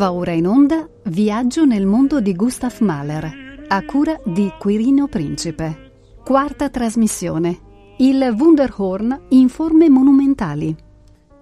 [0.00, 5.90] Va ora in onda Viaggio nel mondo di Gustav Mahler, a cura di Quirino Principe.
[6.24, 7.58] Quarta trasmissione.
[7.98, 10.74] Il Wunderhorn in forme monumentali.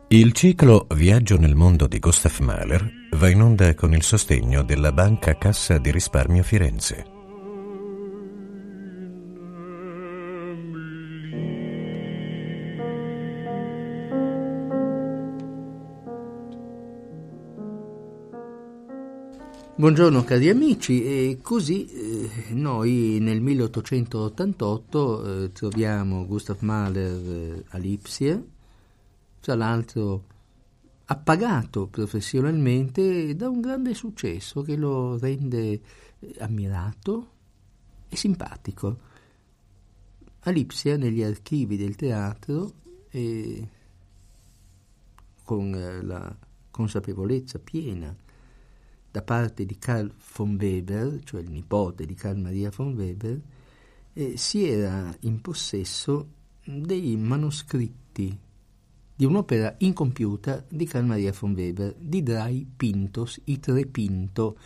[0.09, 4.91] Il ciclo Viaggio nel mondo di Gustav Mahler va in onda con il sostegno della
[4.91, 7.18] Banca Cassa di Risparmio Firenze.
[19.79, 27.79] Buongiorno cari amici, e così eh, noi nel 1888 eh, troviamo Gustav Mahler eh, a
[27.79, 28.43] Lipsia,
[29.39, 30.25] tra l'altro
[31.05, 35.81] appagato professionalmente da un grande successo che lo rende
[36.19, 37.31] eh, ammirato
[38.09, 38.99] e simpatico.
[40.41, 42.73] A Lipsia, negli archivi del teatro,
[45.45, 46.37] con eh, la
[46.69, 48.27] consapevolezza piena
[49.19, 53.41] da parte di Karl von Weber, cioè il nipote di Karl Maria von Weber,
[54.13, 56.29] eh, si era in possesso
[56.65, 58.39] dei manoscritti
[59.17, 64.57] di un'opera incompiuta di Karl Maria von Weber, di Drei Pintos, i Tre Pinto,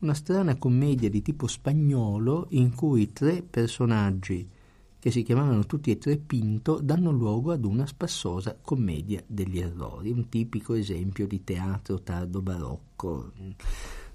[0.00, 4.46] una strana commedia di tipo spagnolo in cui tre personaggi
[5.04, 10.10] che si chiamavano tutti e tre Pinto danno luogo ad una spassosa commedia degli errori,
[10.10, 13.32] un tipico esempio di teatro tardo barocco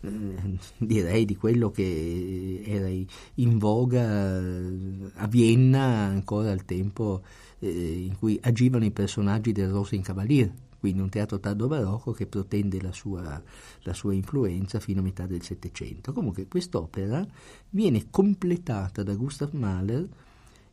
[0.01, 7.21] eh, direi di quello che era in voga eh, a Vienna ancora al tempo
[7.59, 12.81] eh, in cui agivano i personaggi del Rosenkavalier, quindi un teatro tardo barocco che protende
[12.81, 13.39] la sua,
[13.81, 16.13] la sua, influenza fino a metà del Settecento.
[16.13, 17.23] Comunque quest'opera
[17.69, 20.09] viene completata da Gustav Mahler,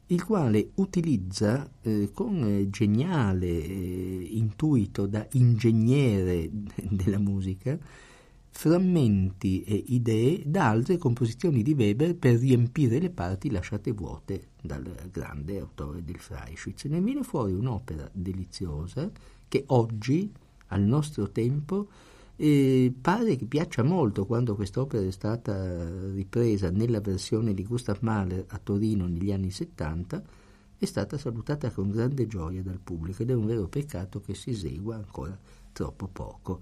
[0.09, 6.49] il quale utilizza eh, con geniale eh, intuito da ingegnere
[6.89, 7.79] della musica
[8.57, 14.83] frammenti e idee da altre composizioni di Weber per riempire le parti lasciate vuote dal
[15.11, 16.85] grande autore del Freischwitz.
[16.85, 19.11] Ne viene fuori un'opera deliziosa
[19.47, 20.33] che oggi,
[20.69, 21.89] al nostro tempo,
[22.37, 28.45] eh, pare che piaccia molto quando quest'opera è stata ripresa nella versione di Gustav Mahler
[28.49, 30.23] a Torino negli anni 70
[30.79, 34.51] è stata salutata con grande gioia dal pubblico ed è un vero peccato che si
[34.51, 35.39] esegua ancora
[35.73, 36.61] troppo poco.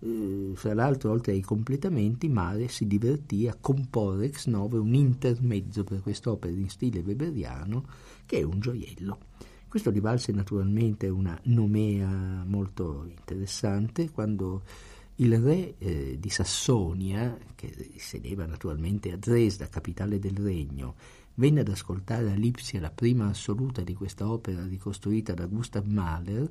[0.00, 5.84] Eh, fra l'altro, oltre ai completamenti, Mare si divertì a comporre ex novo un intermezzo
[5.84, 7.86] per quest'opera in stile weberiano
[8.26, 9.18] che è un gioiello.
[9.68, 14.62] Questo gli valse naturalmente una nomea molto interessante quando
[15.22, 20.96] il re eh, di Sassonia, che sedeva naturalmente a Dresda, capitale del regno,
[21.34, 26.48] venne ad ascoltare a Lipsia la prima assoluta di questa opera ricostruita da Gustav Mahler,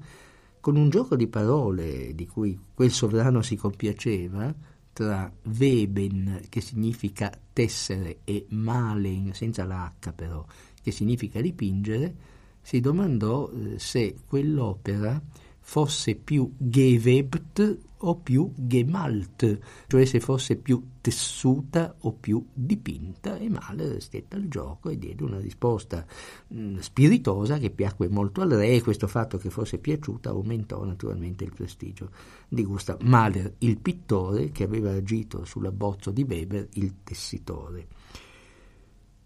[0.61, 4.53] con un gioco di parole di cui quel sovrano si compiaceva,
[4.93, 10.45] tra Weben, che significa tessere, e Malen, senza la H però,
[10.81, 12.15] che significa dipingere,
[12.61, 15.21] si domandò eh, se quell'opera
[15.59, 23.49] fosse più gewebt o più gemalt, cioè se fosse più tessuta o più dipinta e
[23.49, 26.05] Mahler stette al gioco e diede una risposta
[26.47, 30.83] mh, mm, spiritosa che piacque molto al re e questo fatto che fosse piaciuta aumentò
[30.83, 32.09] naturalmente il prestigio
[32.47, 37.87] di Gustav Mahler, il pittore che aveva agito sull'abbozzo di Weber, il tessitore.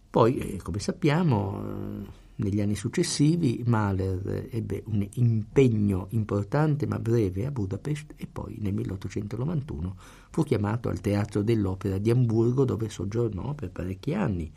[0.10, 7.46] Poi, eh, come sappiamo, eh, negli anni successivi Mahler ebbe un impegno importante ma breve
[7.46, 9.96] a Budapest e poi nel 1891
[10.32, 14.52] fu chiamato al Teatro dell'Opera di Amburgo dove soggiornò per parecchi anni,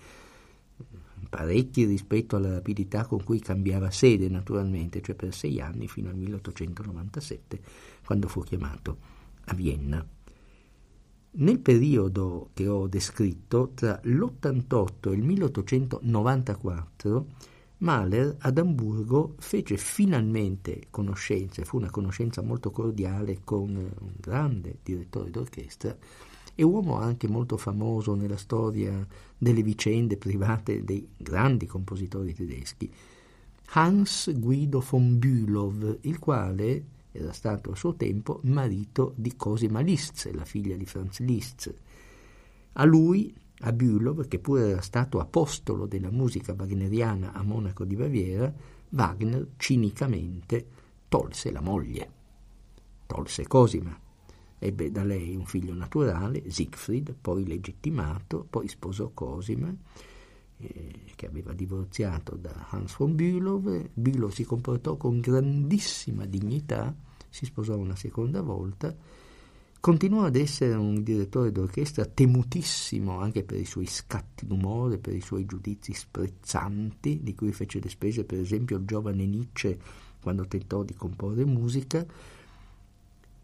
[1.29, 6.17] parecchi rispetto alla rapidità con cui cambiava sede naturalmente, cioè per sei anni fino al
[6.17, 7.61] 1897
[8.05, 8.97] quando fu chiamato
[9.45, 10.05] a Vienna.
[11.31, 17.27] Nel periodo che ho descritto, tra l'88 e il 1894,
[17.79, 25.31] Mahler ad Amburgo fece finalmente conoscenza, fu una conoscenza molto cordiale con un grande direttore
[25.31, 25.97] d'orchestra
[26.55, 32.93] e uomo anche molto famoso nella storia delle vicende private dei grandi compositori tedeschi,
[33.71, 40.31] Hans Guido von Bülow, il quale era stato a suo tempo marito di Cosima Liszt,
[40.33, 41.75] la figlia di Franz Liszt.
[42.73, 47.97] A lui a Bülow, che pure era stato apostolo della musica wagneriana a Monaco di
[47.97, 48.53] Baviera,
[48.91, 50.67] Wagner cinicamente
[51.09, 52.11] tolse la moglie,
[53.07, 53.99] tolse Cosima.
[54.61, 59.73] Ebbe da lei un figlio naturale, Siegfried, poi legittimato, poi sposò Cosima,
[60.59, 63.89] eh, che aveva divorziato da Hans von Bülow.
[63.93, 66.95] Bülow si comportò con grandissima dignità,
[67.29, 68.95] si sposò una seconda volta
[69.81, 75.21] Continuò ad essere un direttore d'orchestra temutissimo anche per i suoi scatti d'umore, per i
[75.21, 79.79] suoi giudizi sprezzanti, di cui fece le spese per esempio il giovane Nietzsche
[80.21, 82.05] quando tentò di comporre musica.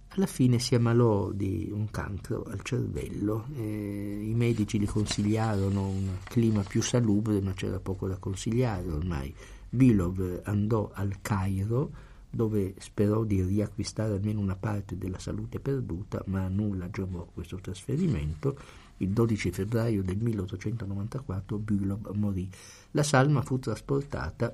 [0.09, 6.63] Alla fine si ammalò di un cancro al cervello, i medici gli consigliarono un clima
[6.63, 9.35] più salubre, ma c'era poco da consigliare ormai.
[9.71, 11.91] Bilov andò al Cairo,
[12.35, 17.57] dove sperò di riacquistare almeno una parte della salute perduta, ma a nulla giovò questo
[17.57, 18.59] trasferimento.
[18.99, 22.49] Il 12 febbraio del 1894 Bülow morì.
[22.93, 24.53] La salma fu trasportata,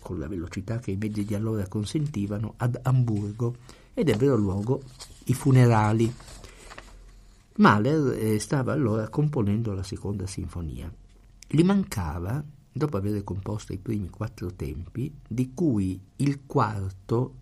[0.00, 3.56] con la velocità che i mezzi di allora consentivano, ad Amburgo
[3.94, 4.82] ed ebbero luogo
[5.24, 6.12] i funerali.
[7.56, 10.92] Mahler eh, stava allora componendo la seconda sinfonia.
[11.46, 12.42] Gli mancava
[12.78, 17.34] dopo aver composto i primi quattro tempi, di cui il quarto,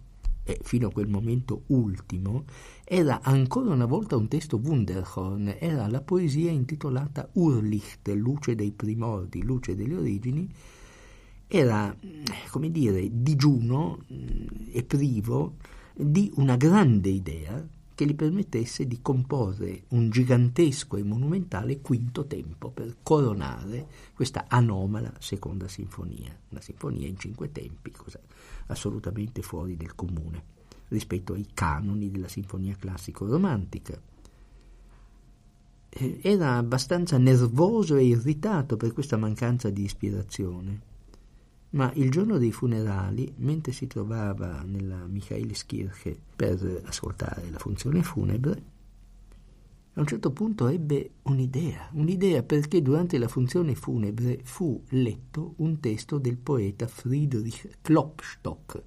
[0.43, 2.44] e fino a quel momento ultimo,
[2.85, 9.44] era ancora una volta un testo Wunderhorn, era la poesia intitolata Urlicht, luce dei primordi,
[9.44, 10.53] luce delle origini,
[11.47, 11.97] era,
[12.50, 15.55] come dire, digiuno mm, e privo
[15.94, 17.65] di una grande idea
[17.96, 25.14] che gli permettesse di comporre un gigantesco e monumentale quinto tempo per coronare questa anomala
[25.19, 28.20] seconda sinfonia, una sinfonia in cinque tempi, cosa
[28.66, 30.54] assolutamente fuori del comune
[30.88, 33.99] rispetto ai canoni della sinfonia classico-romantica.
[35.88, 40.94] Eh, era abbastanza nervoso e irritato per questa mancanza di ispirazione
[41.76, 48.62] ma il giorno dei funerali, mentre si trovava nella Michaeliskirche per ascoltare la funzione funebre,
[49.93, 55.78] a un certo punto ebbe un'idea, un'idea perché durante la funzione funebre fu letto un
[55.78, 58.82] testo del poeta Friedrich Klopstock,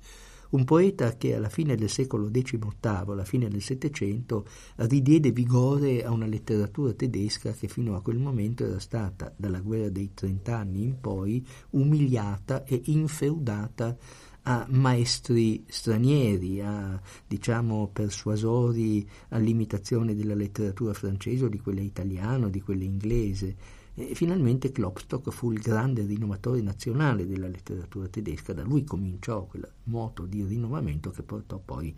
[0.49, 6.11] un poeta che alla fine del secolo XVIII, alla fine del Settecento, ridiede vigore a
[6.11, 10.99] una letteratura tedesca che fino a quel momento era stata, dalla guerra dei trent'anni in
[10.99, 13.95] poi, umiliata e infeudata
[14.43, 22.49] a maestri stranieri, a diciamo persuasori all'imitazione della letteratura francese o di quella italiana o
[22.49, 28.63] di quella inglese e finalmente Klopstock fu il grande rinnovatore nazionale della letteratura tedesca, da
[28.63, 31.93] lui cominciò quel moto di rinnovamento che portò poi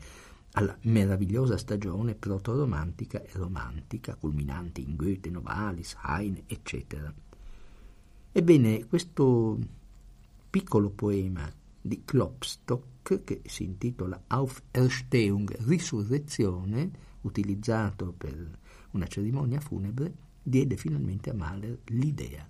[0.53, 7.13] alla meravigliosa stagione proto-romantica e romantica, culminante in Goethe, Novalis, Heine, eccetera.
[8.31, 9.59] Ebbene, questo
[10.49, 11.47] piccolo poema
[11.79, 18.57] di Klopstock, che si intitola Auferstehung, risurrezione, utilizzato per
[18.91, 22.47] una cerimonia funebre, diede finalmente a Mahler l'idea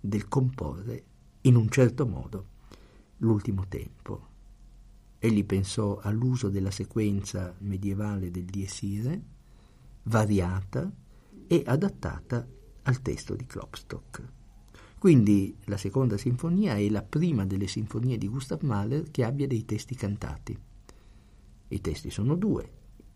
[0.00, 1.04] del comporre
[1.42, 2.46] in un certo modo
[3.18, 4.34] l'ultimo tempo.
[5.18, 9.22] Egli pensò all'uso della sequenza medievale del Diesire,
[10.04, 10.90] variata
[11.46, 12.46] e adattata
[12.82, 14.22] al testo di Klopstock.
[14.98, 19.64] Quindi la seconda sinfonia è la prima delle sinfonie di Gustav Mahler che abbia dei
[19.64, 20.58] testi cantati.
[21.68, 22.70] I testi sono due,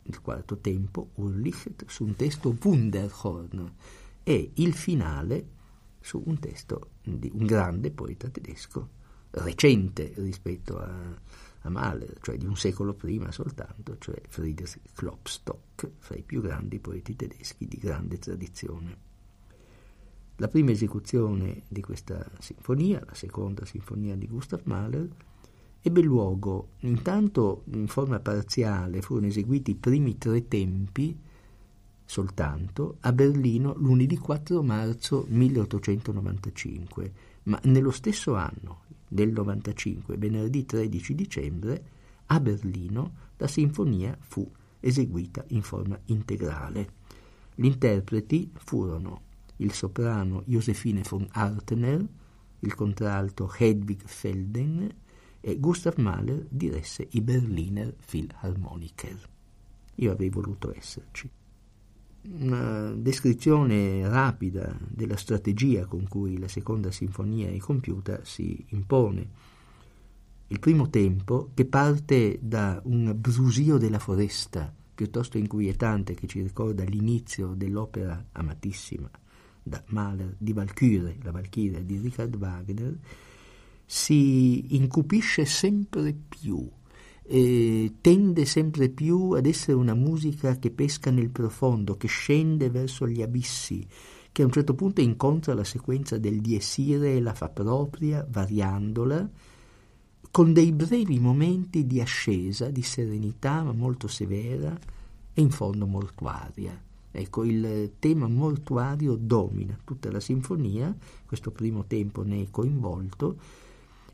[0.04, 3.74] il quarto tempo, Urlicht, su un testo Wunderhorn
[4.22, 5.58] e il finale
[6.00, 8.88] su un testo di un grande poeta tedesco,
[9.30, 10.90] recente rispetto a,
[11.62, 16.78] a Mahler, cioè di un secolo prima soltanto, cioè Friedrich Klopstock, fra i più grandi
[16.78, 19.08] poeti tedeschi di grande tradizione.
[20.36, 25.08] La prima esecuzione di questa sinfonia, la seconda sinfonia di Gustav Mahler,
[25.82, 31.18] ebbe luogo intanto in forma parziale, furono eseguiti i primi tre tempi
[32.04, 37.12] soltanto a Berlino lunedì 4 marzo 1895,
[37.44, 41.84] ma nello stesso anno del 95, venerdì 13 dicembre,
[42.26, 44.48] a Berlino la sinfonia fu
[44.80, 46.98] eseguita in forma integrale.
[47.54, 49.22] Gli interpreti furono
[49.56, 52.04] il soprano Josefine von Artener,
[52.60, 54.88] il contralto Hedwig Felden
[55.40, 59.18] e Gustav Mahler diresse i Berliner Philharmoniker.
[59.96, 61.28] Io avrei voluto esserci.
[62.22, 69.48] Una descrizione rapida della strategia con cui la seconda sinfonia è compiuta si impone.
[70.48, 76.84] Il primo tempo, che parte da un brusio della foresta piuttosto inquietante che ci ricorda
[76.84, 79.08] l'inizio dell'opera amatissima
[79.62, 82.98] da Mahler di Valkyrie, la Valchiria di Richard Wagner,
[83.92, 86.64] si incupisce sempre più,
[87.24, 93.08] eh, tende sempre più ad essere una musica che pesca nel profondo, che scende verso
[93.08, 93.84] gli abissi,
[94.30, 99.28] che a un certo punto incontra la sequenza del diesire e la fa propria, variandola,
[100.30, 104.78] con dei brevi momenti di ascesa, di serenità, ma molto severa,
[105.34, 106.80] e in fondo mortuaria.
[107.10, 113.59] Ecco, il tema mortuario domina tutta la sinfonia, questo primo tempo ne è coinvolto.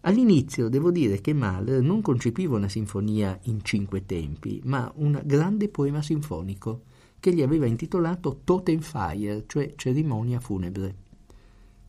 [0.07, 5.69] All'inizio devo dire che Mahler non concepiva una sinfonia in cinque tempi, ma un grande
[5.69, 6.83] poema sinfonico
[7.19, 10.95] che gli aveva intitolato Totenfeier, cioè cerimonia funebre.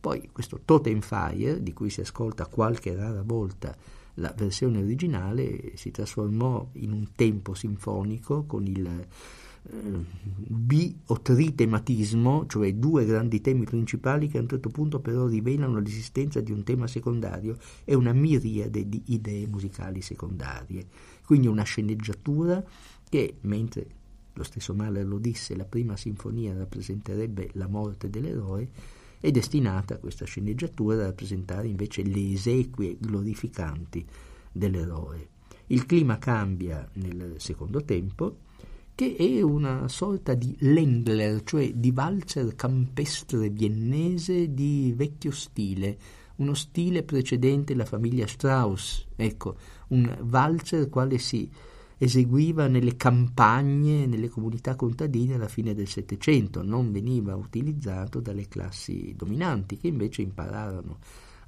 [0.00, 3.76] Poi questo Totenfeier, di cui si ascolta qualche rara volta
[4.14, 9.06] la versione originale, si trasformò in un tempo sinfonico con il
[9.70, 15.78] bi o tritematismo, cioè due grandi temi principali che a un certo punto però rivelano
[15.78, 20.86] l'esistenza di un tema secondario e una miriade di idee musicali secondarie.
[21.24, 22.64] Quindi una sceneggiatura
[23.08, 23.86] che, mentre
[24.32, 28.68] lo stesso Mahler lo disse, la prima sinfonia rappresenterebbe la morte dell'eroe,
[29.20, 34.06] è destinata questa sceneggiatura a rappresentare invece le esequie glorificanti
[34.52, 35.28] dell'eroe.
[35.66, 38.46] Il clima cambia nel secondo tempo,
[38.98, 45.96] che è una sorta di Lendler, cioè di valzer campestre viennese di vecchio stile,
[46.38, 49.54] uno stile precedente la famiglia Strauss, ecco,
[49.90, 51.48] un valzer quale si
[51.96, 59.14] eseguiva nelle campagne, nelle comunità contadine alla fine del Settecento, non veniva utilizzato dalle classi
[59.16, 60.98] dominanti che invece impararono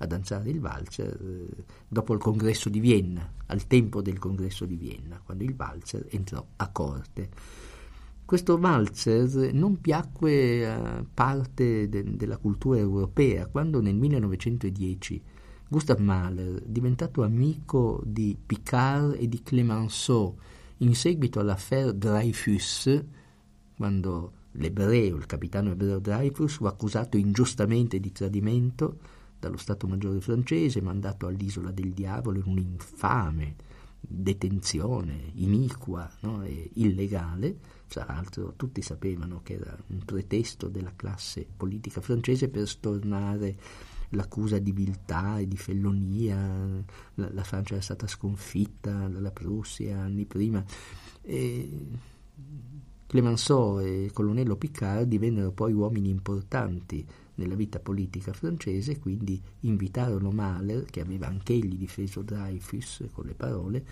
[0.02, 4.76] a danzare il valzer eh, dopo il congresso di Vienna, al tempo del congresso di
[4.76, 7.28] Vienna, quando il valzer entrò a corte.
[8.24, 15.22] Questo valzer non piacque a parte de- della cultura europea quando nel 1910
[15.68, 20.36] Gustav Mahler, diventato amico di Picard e di Clemenceau
[20.78, 23.04] in seguito all'affaire Dreyfus,
[23.76, 28.98] quando l'ebreo, il capitano ebreo Dreyfus, fu accusato ingiustamente di tradimento,
[29.40, 33.56] dallo Stato Maggiore francese, mandato all'isola del diavolo in un'infame
[34.00, 41.46] detenzione iniqua no, e illegale, tra l'altro tutti sapevano che era un pretesto della classe
[41.56, 43.56] politica francese per stornare
[44.10, 46.36] l'accusa di viltà e di fellonia,
[47.14, 50.64] la, la Francia era stata sconfitta dalla Prussia anni prima.
[51.22, 51.88] E
[53.06, 57.04] Clemenceau e colonnello Picard divennero poi uomini importanti
[57.40, 63.84] nella vita politica francese, quindi invitarono Mahler, che aveva anch'egli difeso Dreyfus con le parole,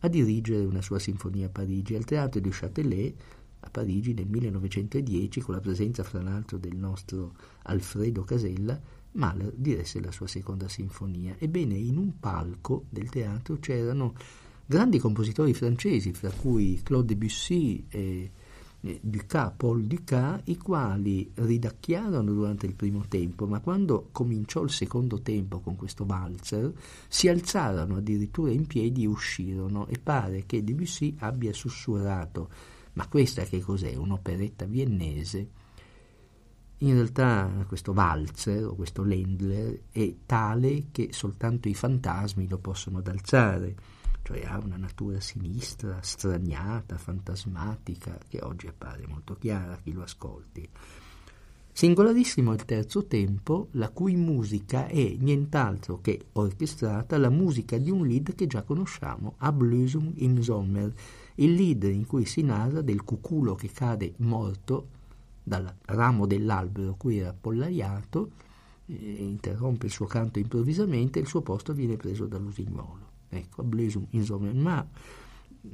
[0.00, 3.14] a dirigere una sua sinfonia a Parigi, al teatro du Châtelet,
[3.60, 8.80] a Parigi nel 1910, con la presenza fra l'altro del nostro Alfredo Casella,
[9.12, 11.36] Mahler diresse la sua seconda sinfonia.
[11.38, 14.14] Ebbene, in un palco del teatro c'erano
[14.66, 18.30] grandi compositori francesi, fra cui Claude Debussy e
[19.00, 25.20] Ducas, Paul Ducas, i quali ridacchiarono durante il primo tempo, ma quando cominciò il secondo
[25.22, 26.72] tempo con questo valzer,
[27.08, 32.48] si alzarono addirittura in piedi e uscirono e pare che Debussy abbia sussurrato
[32.94, 33.94] ma questa che cos'è?
[33.94, 35.48] Un'operetta viennese?
[36.78, 42.98] In realtà questo valzer o questo Lendler è tale che soltanto i fantasmi lo possono
[42.98, 43.74] ad alzare
[44.24, 50.02] cioè ha una natura sinistra, straniata, fantasmatica, che oggi appare molto chiara a chi lo
[50.02, 50.66] ascolti.
[51.70, 58.06] Singolarissimo il terzo tempo, la cui musica è nient'altro che orchestrata la musica di un
[58.06, 60.90] lead che già conosciamo, Ablösung im Sommer,
[61.34, 64.88] il lead in cui si narra del cuculo che cade morto
[65.42, 68.30] dal ramo dell'albero cui era appollaiato,
[68.86, 74.06] eh, interrompe il suo canto improvvisamente e il suo posto viene preso dall'usignolo ecco, Blasum
[74.10, 74.88] insomma, ma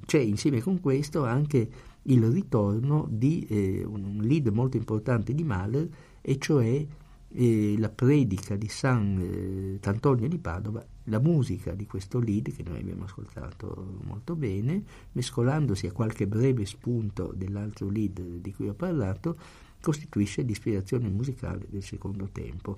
[0.04, 1.68] c'è insieme con questo anche
[2.02, 5.88] il ritorno di eh, un lead molto importante di Mahler,
[6.20, 6.86] e cioè
[7.32, 12.80] eh, la predica di Sant'Antonio eh, di Padova, la musica di questo lead che noi
[12.80, 19.36] abbiamo ascoltato molto bene, mescolandosi a qualche breve spunto dell'altro lead di cui ho parlato,
[19.80, 22.76] costituisce l'ispirazione musicale del secondo tempo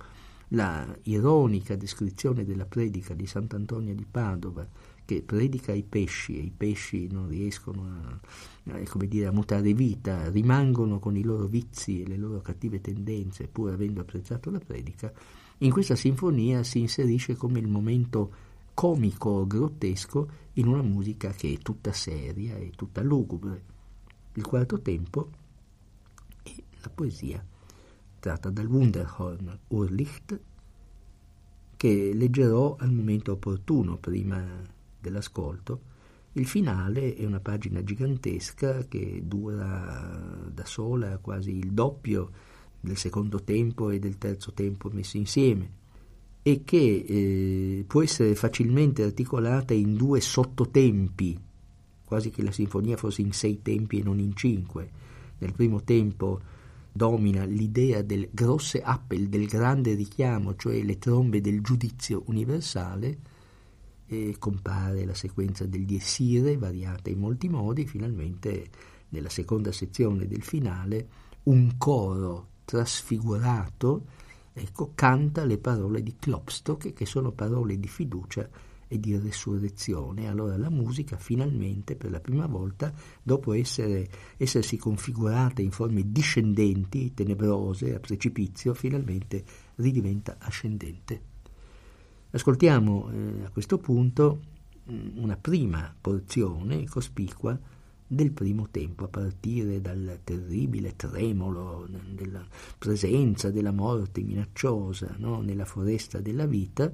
[0.52, 4.66] la ironica descrizione della predica di Sant'Antonio di Padova
[5.04, 10.30] che predica ai pesci e i pesci non riescono a, a, dire, a, mutare vita,
[10.30, 15.12] rimangono con i loro vizi e le loro cattive tendenze pur avendo apprezzato la predica,
[15.58, 21.58] in questa sinfonia si inserisce come il momento comico grottesco in una musica che è
[21.58, 23.70] tutta seria e tutta lugubre.
[24.34, 25.30] Il quarto tempo
[26.42, 27.44] è la poesia
[28.22, 30.40] tratta dal Wunderhorn Urlicht,
[31.76, 34.40] che leggerò al momento opportuno prima
[35.00, 35.90] dell'ascolto.
[36.34, 42.30] Il finale è una pagina gigantesca che dura da sola quasi il doppio
[42.78, 45.80] del secondo tempo e del terzo tempo messi insieme
[46.42, 51.38] e che eh, può essere facilmente articolata in due sottotempi
[52.04, 54.90] quasi che la sinfonia fosse in sei tempi e non in cinque.
[55.38, 56.40] Nel primo tempo
[56.92, 63.18] domina l'idea del grosse appel, del grande richiamo, cioè le trombe del giudizio universale,
[64.06, 68.68] e compare la sequenza del Diesire, variata in molti modi, finalmente
[69.08, 71.08] nella seconda sezione del finale
[71.44, 74.04] un coro trasfigurato
[74.52, 78.48] ecco, canta le parole di Klopstock, che sono parole di fiducia
[78.92, 80.28] e di resurrezione.
[80.28, 84.06] Allora la musica finalmente, per la prima volta, dopo essere,
[84.36, 89.42] essersi configurata in forme discendenti, tenebrose, a precipizio, finalmente
[89.76, 91.22] ridiventa ascendente.
[92.32, 94.42] Ascoltiamo eh, a questo punto
[94.90, 97.58] mm, una prima porzione cospicua
[98.06, 102.46] del primo tempo, a partire dal terribile tremolo della
[102.76, 105.40] presenza della morte minacciosa no?
[105.40, 106.92] nella foresta della vita,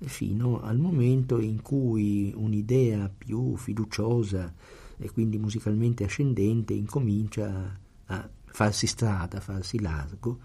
[0.00, 4.54] fino al momento in cui un'idea più fiduciosa
[4.96, 10.38] e quindi musicalmente ascendente incomincia a farsi strada, a farsi largo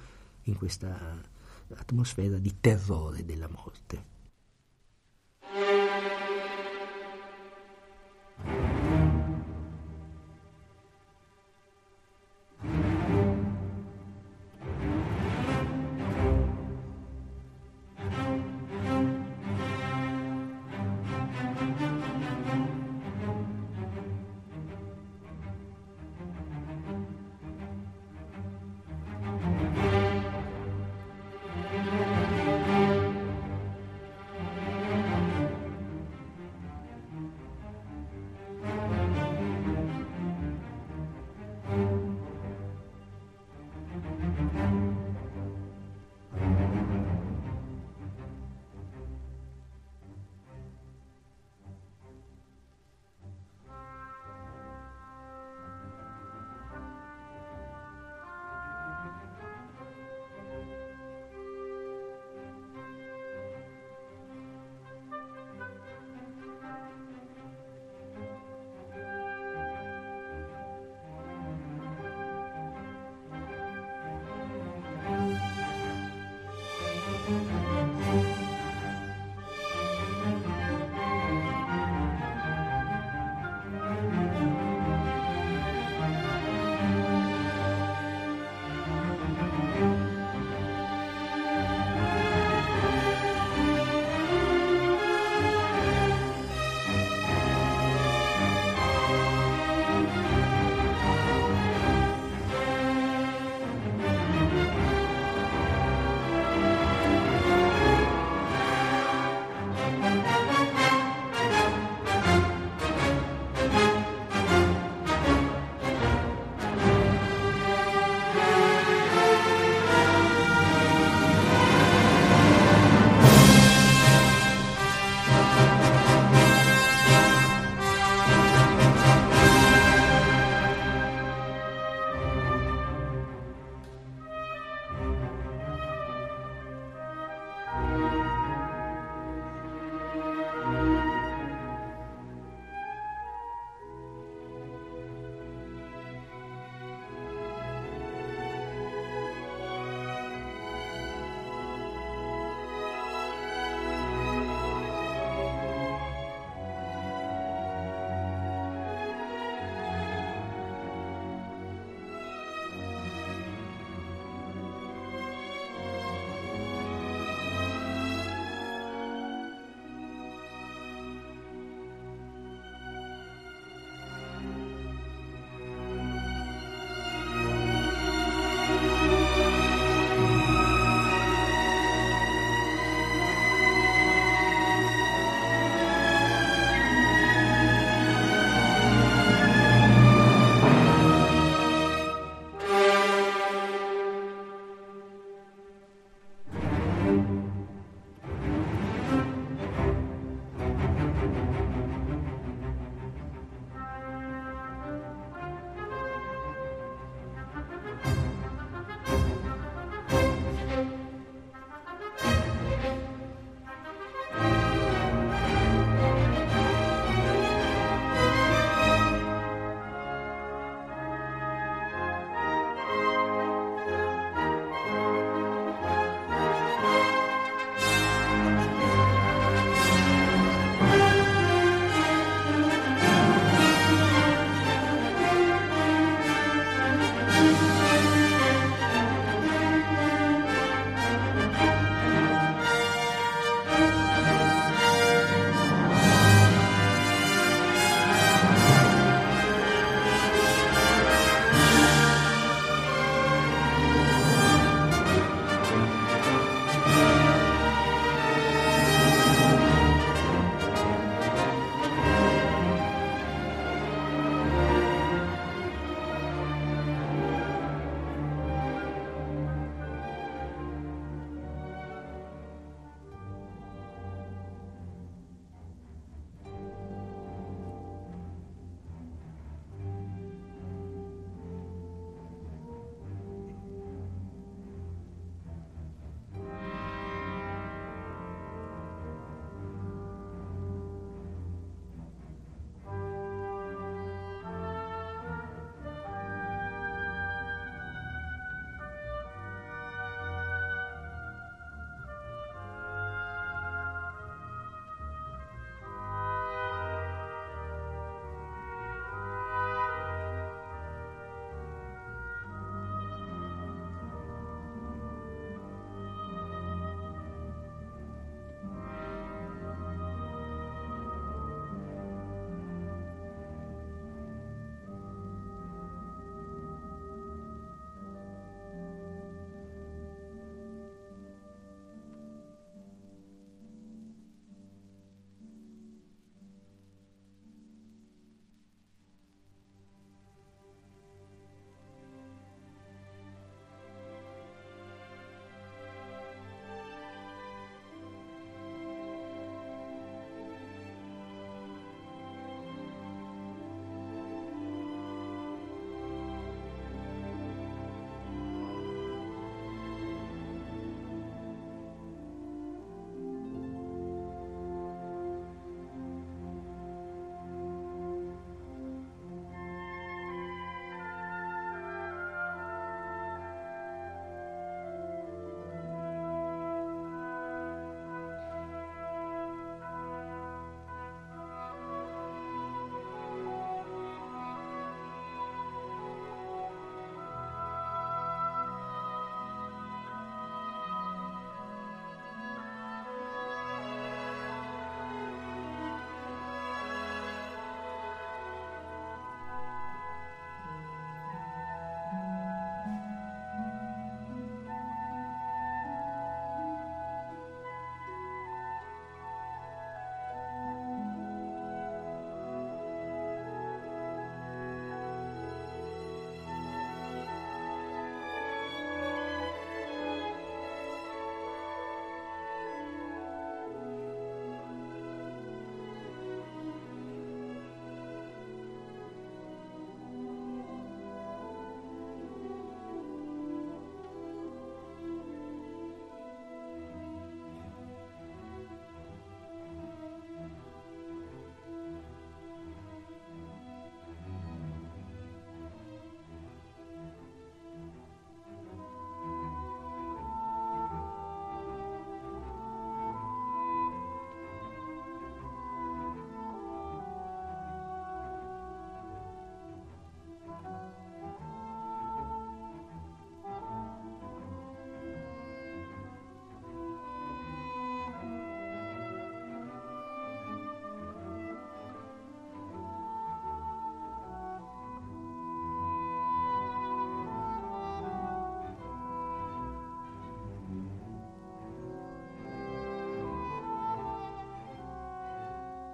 [0.43, 1.21] in questa
[1.75, 4.11] atmosfera di terrore della morte.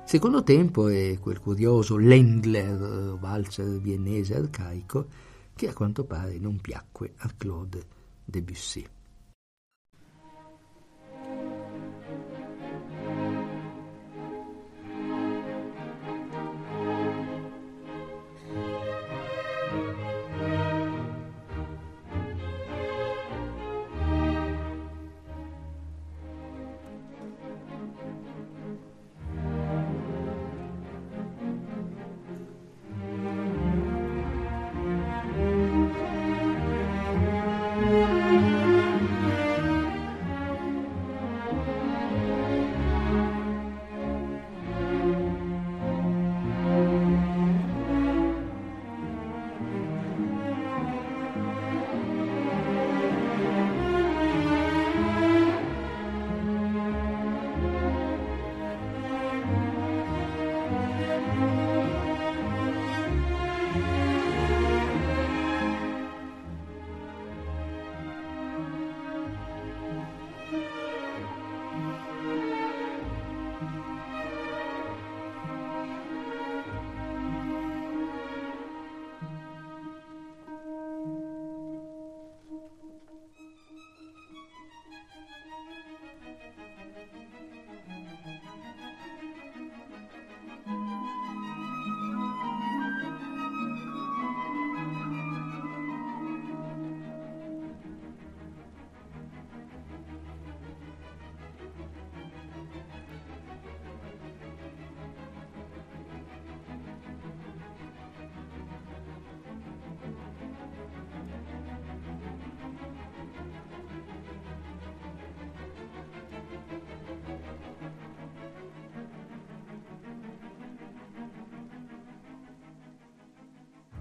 [0.09, 5.05] Secondo tempo è quel curioso Lendler, valzer viennese arcaico,
[5.53, 7.85] che a quanto pare non piacque a Claude
[8.25, 8.83] Debussy.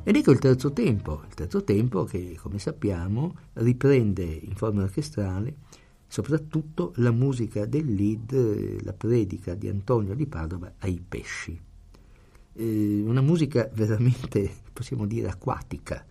[0.08, 5.54] Ed ecco il terzo tempo, il terzo tempo che, come sappiamo, riprende in forma orchestrale
[6.06, 11.60] soprattutto la musica del lead, la predica di Antonio di Padova ai pesci.
[12.54, 16.06] Eh, una musica veramente, possiamo dire, acquatica,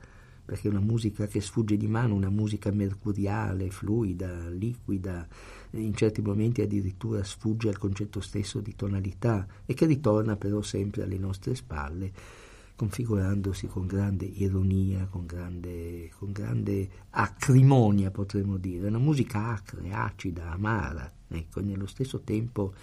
[0.46, 5.28] perché è una musica che sfugge di mano, una musica mercuriale, fluida, liquida,
[5.72, 11.02] in certi momenti addirittura sfugge al concetto stesso di tonalità e che ritorna però sempre
[11.02, 12.46] alle nostre spalle
[12.78, 20.52] configurandosi con grande ironia, con grande, con grande acrimonia, potremmo dire, una musica acre, acida,
[20.52, 22.76] amara, ecco, nello stesso tempo,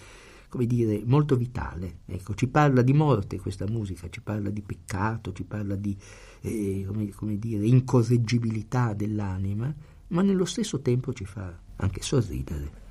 [0.49, 1.99] come dire, molto vitale.
[2.07, 5.97] Ecco, ci parla di morte questa musica, ci parla di peccato, ci parla di,
[6.41, 9.73] eh, come, come dire, incorreggibilità dell'anima,
[10.09, 12.84] ma nello stesso tempo ci fa anche sorridere.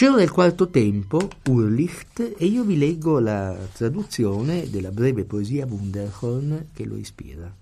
[0.00, 6.68] C'era nel quarto tempo Urlicht e io vi leggo la traduzione della breve poesia Wunderhorn
[6.72, 7.54] che lo ispira.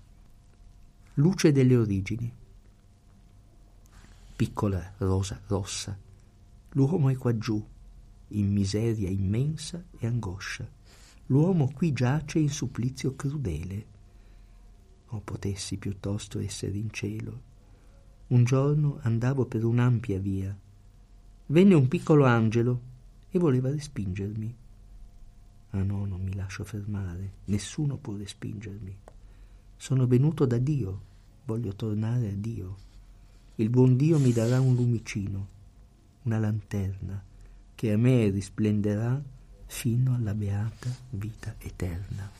[1.15, 2.31] Luce delle origini.
[4.37, 5.99] Piccola rosa rossa,
[6.69, 7.61] l'uomo è qua giù,
[8.29, 10.65] in miseria immensa e angoscia.
[11.25, 13.85] l'uomo qui giace in supplizio crudele.
[15.07, 17.41] O potessi piuttosto essere in cielo.
[18.27, 20.57] Un giorno andavo per un'ampia via.
[21.51, 22.81] Venne un piccolo angelo
[23.31, 24.55] e voleva respingermi.
[25.71, 28.95] Ah no, non mi lascio fermare, nessuno può respingermi.
[29.75, 31.01] Sono venuto da Dio,
[31.45, 32.75] voglio tornare a Dio.
[33.55, 35.47] Il buon Dio mi darà un lumicino,
[36.23, 37.19] una lanterna,
[37.73, 39.19] che a me risplenderà
[39.65, 42.38] fino alla beata vita eterna.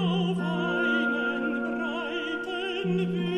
[0.00, 3.29] and bright and Weg.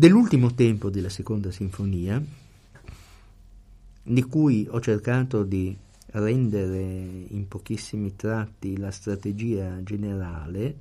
[0.00, 2.24] Dell'ultimo tempo della seconda sinfonia,
[4.02, 5.76] di cui ho cercato di
[6.12, 10.74] rendere in pochissimi tratti la strategia generale,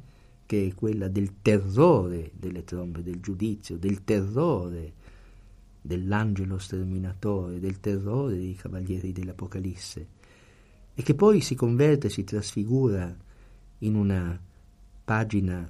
[0.45, 4.93] che è quella del terrore delle trombe del giudizio, del terrore
[5.81, 10.07] dell'angelo sterminatore, del terrore dei cavalieri dell'Apocalisse,
[10.95, 13.13] e che poi si converte, si trasfigura
[13.79, 14.39] in una
[15.03, 15.69] pagina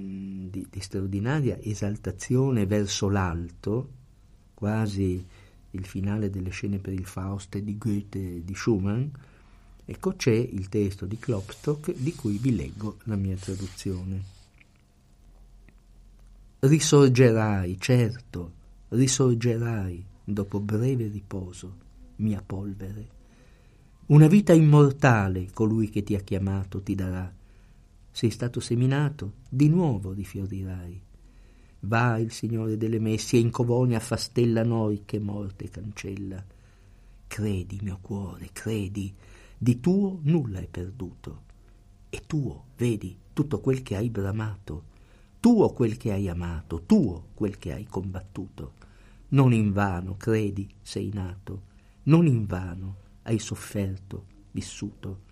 [0.00, 3.90] di, di straordinaria esaltazione verso l'alto,
[4.54, 5.24] quasi
[5.72, 9.06] il finale delle scene per il Faust di Goethe e di Schumann,
[9.84, 14.38] ecco c'è il testo di Klopstock di cui vi leggo la mia traduzione.
[16.60, 18.52] Risorgerai, certo,
[18.88, 21.76] risorgerai dopo breve riposo,
[22.16, 23.18] mia polvere.
[24.06, 27.32] Una vita immortale colui che ti ha chiamato ti darà.
[28.10, 31.00] Sei stato seminato, di nuovo rifiorirai.
[31.80, 36.44] Va il Signore delle Messi e in Covonia fastella noi che morte cancella.
[37.26, 39.14] Credi, mio cuore, credi,
[39.56, 41.42] di tuo nulla è perduto.
[42.08, 44.84] È tuo, vedi, tutto quel che hai bramato,
[45.38, 48.74] tuo quel che hai amato, tuo quel che hai combattuto.
[49.28, 51.62] Non invano, credi, sei nato,
[52.04, 55.28] non invano hai sofferto, vissuto.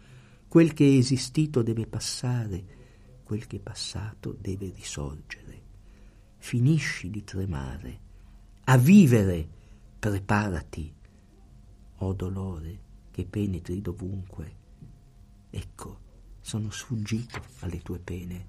[0.48, 2.76] Quel che è esistito deve passare,
[3.22, 5.66] quel che è passato deve risorgere
[6.38, 8.00] finisci di tremare,
[8.64, 9.46] a vivere
[9.98, 10.94] preparati.
[12.00, 12.80] O dolore
[13.10, 14.56] che penetri dovunque.
[15.50, 16.00] Ecco,
[16.40, 18.46] sono sfuggito alle tue pene.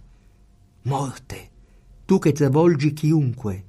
[0.84, 1.50] Morte,
[2.06, 3.66] tu che travolgi chiunque,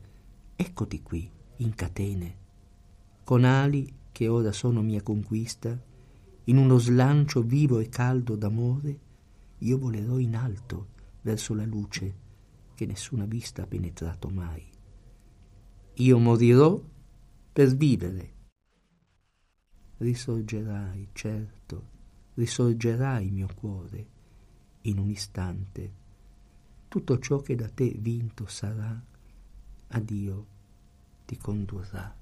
[0.54, 2.36] eccoti qui, in catene,
[3.24, 5.76] con ali che ora sono mia conquista,
[6.50, 8.98] in uno slancio vivo e caldo d'amore,
[9.58, 10.88] io volerò in alto
[11.22, 12.28] verso la luce
[12.74, 14.68] che nessuna vista ha penetrato mai.
[15.94, 16.82] Io morirò
[17.52, 18.34] per vivere.
[19.98, 21.88] Risorgerai, certo,
[22.34, 24.06] risorgerai, mio cuore,
[24.82, 25.98] in un istante.
[26.88, 29.00] Tutto ciò che da te vinto sarà,
[29.88, 30.46] a Dio
[31.26, 32.19] ti condurrà.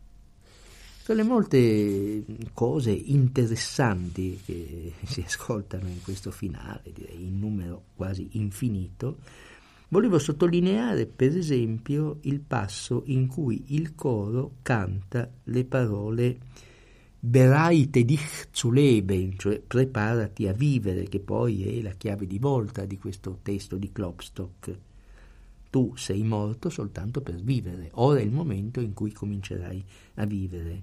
[1.08, 8.28] Tra le molte cose interessanti che si ascoltano in questo finale, direi in numero quasi
[8.32, 9.16] infinito,
[9.88, 16.38] Volevo sottolineare, per esempio, il passo in cui il coro canta le parole
[17.18, 22.84] Bereite dich zu leben, cioè preparati a vivere, che poi è la chiave di volta
[22.84, 24.78] di questo testo di Klopstock.
[25.70, 30.82] Tu sei morto soltanto per vivere, ora è il momento in cui comincerai a vivere.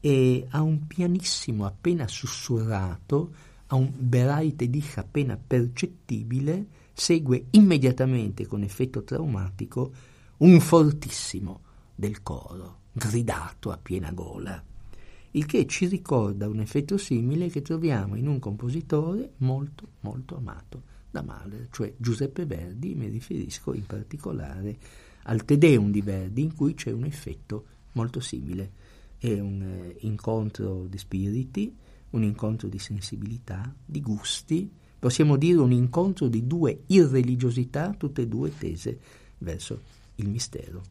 [0.00, 3.32] E a un pianissimo appena sussurrato,
[3.66, 9.92] a un Bereite dich appena percettibile, segue immediatamente con effetto traumatico
[10.38, 11.60] un fortissimo
[11.94, 14.62] del coro, gridato a piena gola,
[15.32, 20.89] il che ci ricorda un effetto simile che troviamo in un compositore molto molto amato
[21.10, 24.78] da Mahler, cioè Giuseppe Verdi, mi riferisco in particolare
[25.24, 28.72] al Te Deum di Verdi, in cui c'è un effetto molto simile.
[29.18, 31.76] È un eh, incontro di spiriti,
[32.10, 38.28] un incontro di sensibilità, di gusti, possiamo dire un incontro di due irreligiosità, tutte e
[38.28, 38.98] due tese
[39.38, 39.80] verso
[40.16, 40.82] il mistero.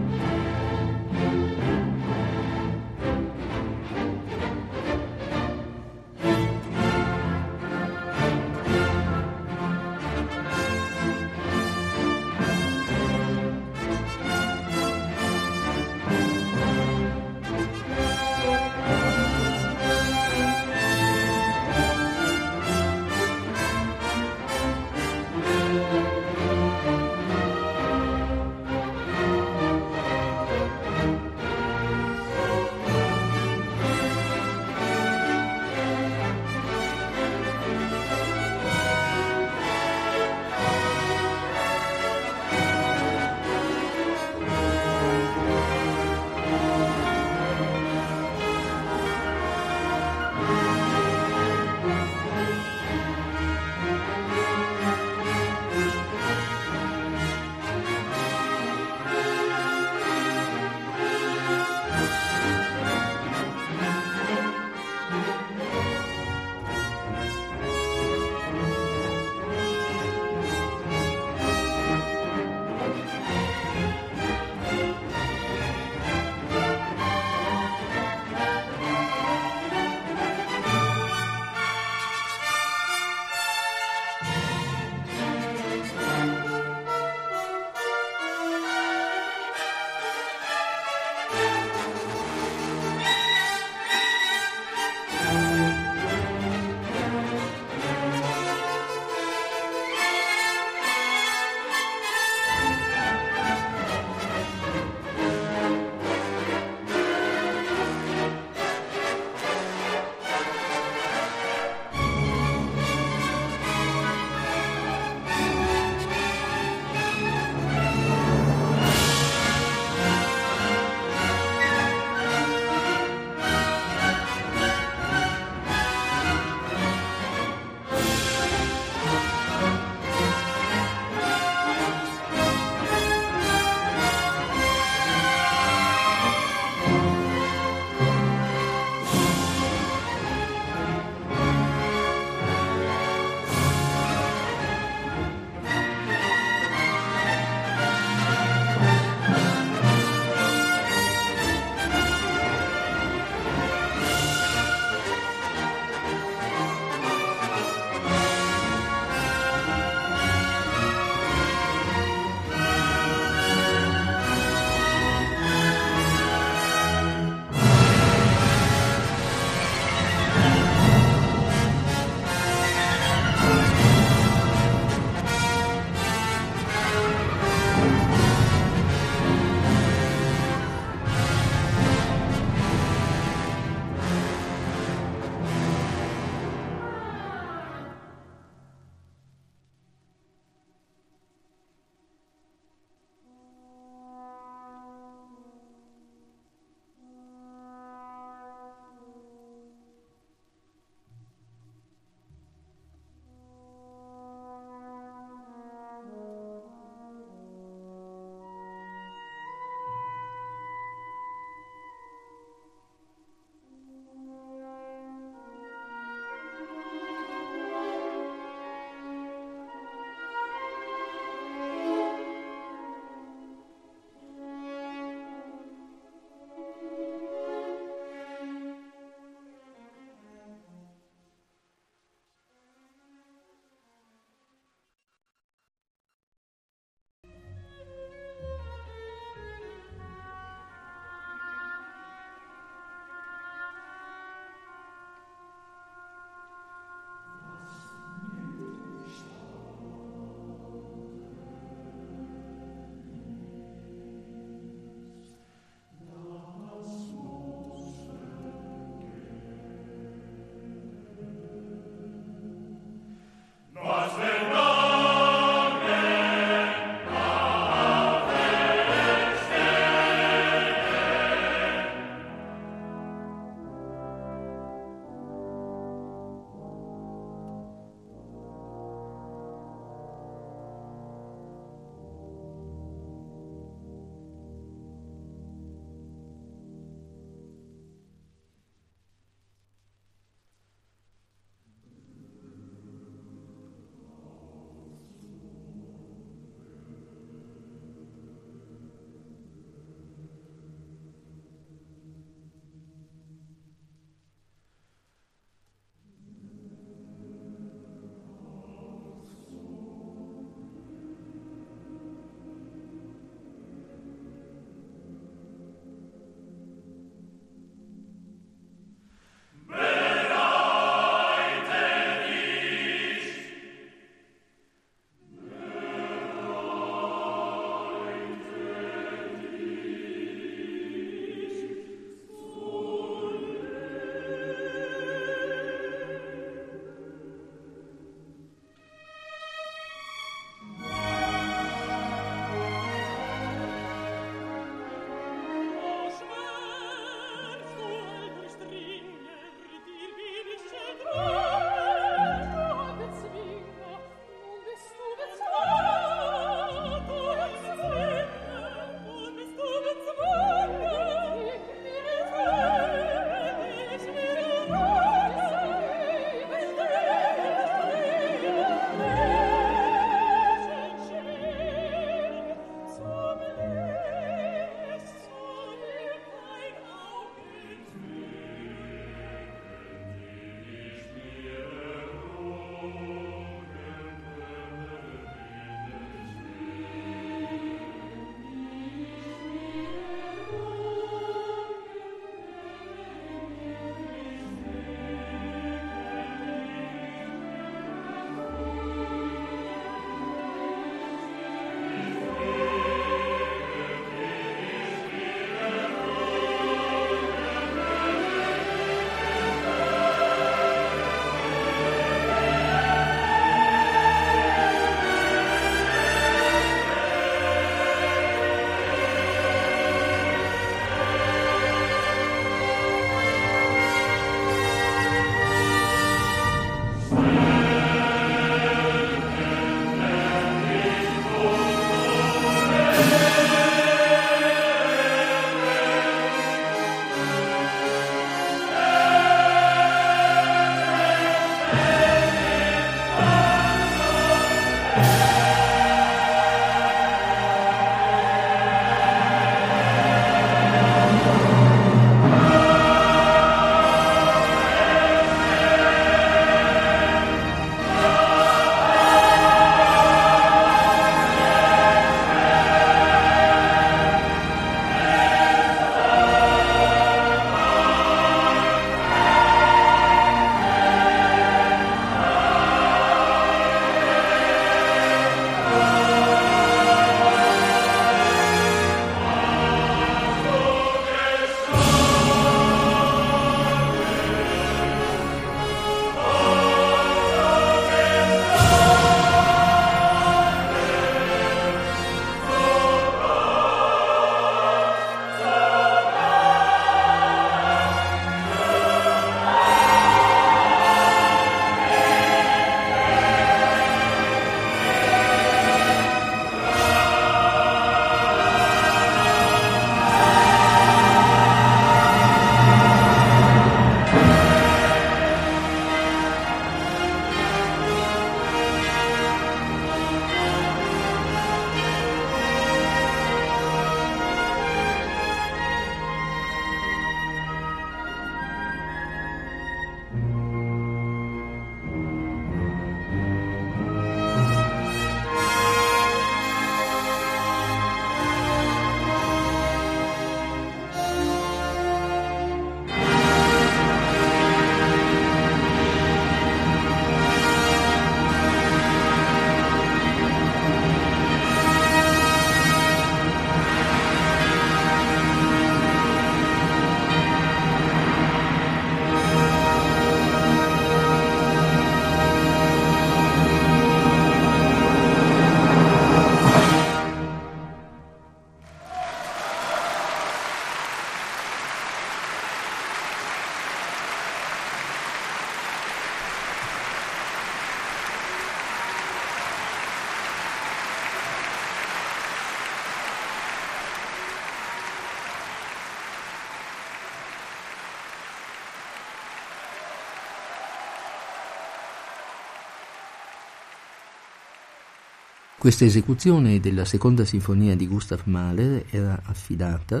[595.66, 600.00] Questa esecuzione della seconda sinfonia di Gustav Mahler era affidata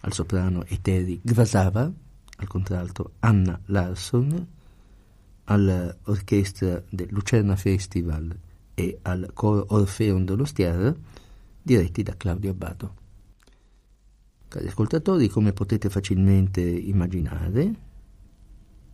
[0.00, 1.90] al soprano Eteri Gvasava,
[2.36, 4.46] al contralto Anna Larsson,
[5.44, 8.38] all'orchestra del Lucerna Festival
[8.74, 10.94] e al coro Orfeon dello Stiara,
[11.62, 12.94] diretti da Claudio Abbado.
[14.46, 17.74] Cari ascoltatori, come potete facilmente immaginare,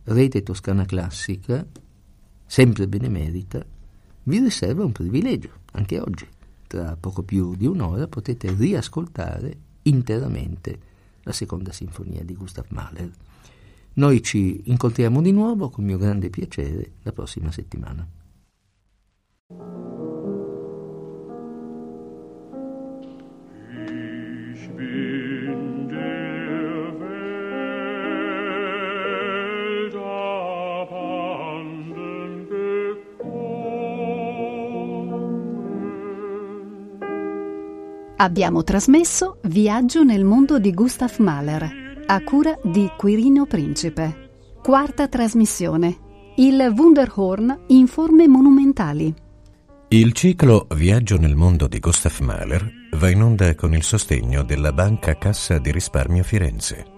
[0.05, 1.67] Rete Toscana Classica,
[2.45, 3.74] sempre benemerita,
[4.25, 6.27] vi riserva un privilegio, anche oggi.
[6.67, 10.79] Tra poco più di un'ora potete riascoltare interamente
[11.23, 13.11] la seconda sinfonia di Gustav Mahler.
[13.93, 18.05] Noi ci incontriamo di nuovo con mio grande piacere la prossima settimana.
[38.17, 44.29] Abbiamo trasmesso Viaggio nel mondo di Gustav Mahler, a cura di Quirino Principe.
[44.63, 46.33] Quarta trasmissione.
[46.37, 49.13] Il Wunderhorn in forme monumentali.
[49.89, 54.71] Il ciclo Viaggio nel mondo di Gustav Mahler va in onda con il sostegno della
[54.71, 56.94] Banca Cassa di Risparmio Firenze.